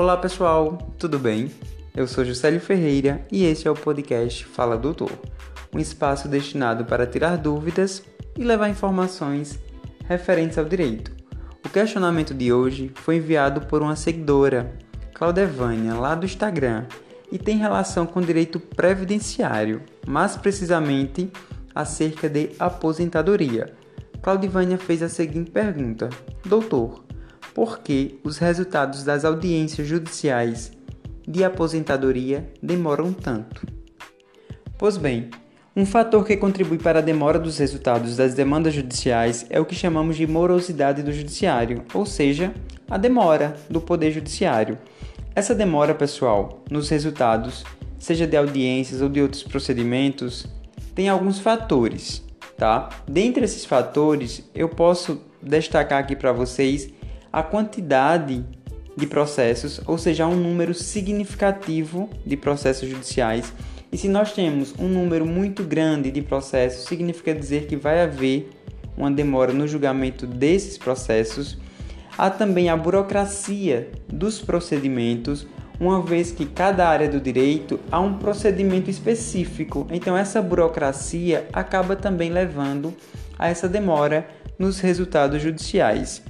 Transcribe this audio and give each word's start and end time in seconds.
Olá 0.00 0.16
pessoal, 0.16 0.78
tudo 0.98 1.18
bem? 1.18 1.50
Eu 1.94 2.06
sou 2.06 2.24
Juscelio 2.24 2.58
Ferreira 2.58 3.22
e 3.30 3.44
este 3.44 3.68
é 3.68 3.70
o 3.70 3.74
podcast 3.74 4.46
Fala 4.46 4.74
Doutor, 4.78 5.12
um 5.74 5.78
espaço 5.78 6.26
destinado 6.26 6.86
para 6.86 7.06
tirar 7.06 7.36
dúvidas 7.36 8.02
e 8.34 8.42
levar 8.42 8.70
informações 8.70 9.58
referentes 10.08 10.56
ao 10.56 10.64
direito. 10.64 11.12
O 11.62 11.68
questionamento 11.68 12.32
de 12.32 12.50
hoje 12.50 12.90
foi 12.94 13.16
enviado 13.16 13.66
por 13.66 13.82
uma 13.82 13.94
seguidora, 13.94 14.74
Claudevânia, 15.12 15.92
lá 15.92 16.14
do 16.14 16.24
Instagram, 16.24 16.86
e 17.30 17.36
tem 17.36 17.58
relação 17.58 18.06
com 18.06 18.22
direito 18.22 18.58
previdenciário, 18.58 19.82
mais 20.06 20.34
precisamente 20.34 21.30
acerca 21.74 22.26
de 22.26 22.52
aposentadoria. 22.58 23.70
Claudivânia 24.22 24.78
fez 24.78 25.02
a 25.02 25.10
seguinte 25.10 25.50
pergunta: 25.50 26.08
Doutor, 26.46 27.04
por 27.60 27.80
que 27.80 28.18
os 28.24 28.38
resultados 28.38 29.04
das 29.04 29.22
audiências 29.22 29.86
judiciais 29.86 30.72
de 31.28 31.44
aposentadoria 31.44 32.50
demoram 32.62 33.12
tanto? 33.12 33.66
Pois 34.78 34.96
bem, 34.96 35.28
um 35.76 35.84
fator 35.84 36.24
que 36.24 36.38
contribui 36.38 36.78
para 36.78 37.00
a 37.00 37.02
demora 37.02 37.38
dos 37.38 37.58
resultados 37.58 38.16
das 38.16 38.32
demandas 38.32 38.72
judiciais 38.72 39.44
é 39.50 39.60
o 39.60 39.66
que 39.66 39.74
chamamos 39.74 40.16
de 40.16 40.26
morosidade 40.26 41.02
do 41.02 41.12
judiciário, 41.12 41.84
ou 41.92 42.06
seja, 42.06 42.54
a 42.88 42.96
demora 42.96 43.54
do 43.68 43.78
poder 43.78 44.10
judiciário. 44.10 44.78
Essa 45.34 45.54
demora, 45.54 45.94
pessoal, 45.94 46.64
nos 46.70 46.88
resultados, 46.88 47.62
seja 47.98 48.26
de 48.26 48.38
audiências 48.38 49.02
ou 49.02 49.08
de 49.10 49.20
outros 49.20 49.42
procedimentos, 49.42 50.46
tem 50.94 51.10
alguns 51.10 51.38
fatores, 51.38 52.24
tá? 52.56 52.88
Dentre 53.06 53.44
esses 53.44 53.66
fatores, 53.66 54.48
eu 54.54 54.70
posso 54.70 55.20
destacar 55.42 55.98
aqui 55.98 56.16
para 56.16 56.32
vocês 56.32 56.98
a 57.32 57.42
quantidade 57.42 58.44
de 58.96 59.06
processos, 59.06 59.80
ou 59.86 59.96
seja, 59.96 60.26
um 60.26 60.36
número 60.36 60.74
significativo 60.74 62.10
de 62.26 62.36
processos 62.36 62.88
judiciais. 62.88 63.52
E 63.92 63.96
se 63.96 64.08
nós 64.08 64.32
temos 64.32 64.74
um 64.78 64.88
número 64.88 65.26
muito 65.26 65.64
grande 65.64 66.10
de 66.10 66.22
processos, 66.22 66.86
significa 66.86 67.34
dizer 67.34 67.66
que 67.66 67.76
vai 67.76 68.02
haver 68.02 68.50
uma 68.96 69.10
demora 69.10 69.52
no 69.52 69.66
julgamento 69.66 70.26
desses 70.26 70.76
processos. 70.76 71.58
Há 72.16 72.30
também 72.30 72.68
a 72.68 72.76
burocracia 72.76 73.90
dos 74.06 74.40
procedimentos, 74.40 75.46
uma 75.80 76.02
vez 76.02 76.30
que 76.30 76.44
cada 76.44 76.86
área 76.86 77.08
do 77.08 77.18
direito 77.18 77.80
há 77.90 77.98
um 77.98 78.18
procedimento 78.18 78.90
específico. 78.90 79.86
Então 79.90 80.16
essa 80.16 80.42
burocracia 80.42 81.48
acaba 81.52 81.96
também 81.96 82.30
levando 82.30 82.94
a 83.38 83.48
essa 83.48 83.66
demora 83.68 84.28
nos 84.58 84.78
resultados 84.80 85.40
judiciais. 85.40 86.22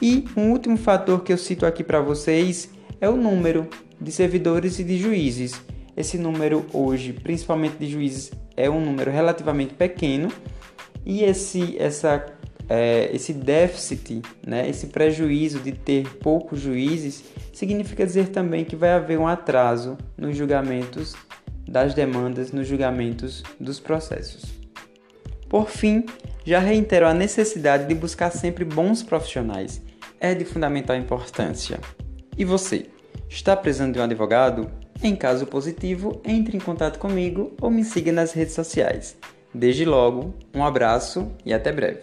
E 0.00 0.24
um 0.36 0.50
último 0.52 0.76
fator 0.76 1.22
que 1.22 1.32
eu 1.32 1.38
cito 1.38 1.66
aqui 1.66 1.82
para 1.82 2.00
vocês 2.00 2.70
é 3.00 3.08
o 3.08 3.16
número 3.16 3.68
de 4.00 4.12
servidores 4.12 4.78
e 4.78 4.84
de 4.84 4.96
juízes. 4.96 5.60
Esse 5.96 6.16
número 6.16 6.64
hoje, 6.72 7.12
principalmente 7.12 7.76
de 7.76 7.88
juízes, 7.88 8.30
é 8.56 8.70
um 8.70 8.80
número 8.80 9.10
relativamente 9.10 9.74
pequeno 9.74 10.28
e 11.04 11.24
esse, 11.24 11.76
essa 11.78 12.24
é, 12.68 13.10
esse 13.14 13.32
déficit, 13.32 14.22
né, 14.46 14.68
esse 14.68 14.88
prejuízo 14.88 15.58
de 15.60 15.72
ter 15.72 16.06
poucos 16.18 16.60
juízes, 16.60 17.24
significa 17.52 18.04
dizer 18.04 18.28
também 18.28 18.64
que 18.64 18.76
vai 18.76 18.90
haver 18.90 19.18
um 19.18 19.26
atraso 19.26 19.96
nos 20.16 20.36
julgamentos 20.36 21.14
das 21.66 21.94
demandas, 21.94 22.52
nos 22.52 22.68
julgamentos 22.68 23.42
dos 23.58 23.80
processos. 23.80 24.44
Por 25.48 25.68
fim, 25.68 26.04
já 26.44 26.58
reitero 26.58 27.06
a 27.06 27.14
necessidade 27.14 27.86
de 27.86 27.94
buscar 27.94 28.30
sempre 28.30 28.64
bons 28.64 29.02
profissionais. 29.02 29.82
É 30.20 30.34
de 30.34 30.44
fundamental 30.44 30.96
importância. 30.96 31.78
E 32.36 32.44
você, 32.44 32.86
está 33.28 33.56
precisando 33.56 33.94
de 33.94 34.00
um 34.00 34.04
advogado? 34.04 34.70
Em 35.02 35.14
caso 35.14 35.46
positivo, 35.46 36.20
entre 36.24 36.56
em 36.56 36.60
contato 36.60 36.98
comigo 36.98 37.52
ou 37.60 37.70
me 37.70 37.84
siga 37.84 38.10
nas 38.10 38.32
redes 38.32 38.54
sociais. 38.54 39.16
Desde 39.54 39.84
logo, 39.84 40.34
um 40.54 40.64
abraço 40.64 41.30
e 41.44 41.52
até 41.52 41.72
breve. 41.72 42.00